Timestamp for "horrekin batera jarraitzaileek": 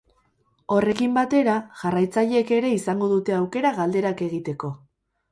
0.75-2.53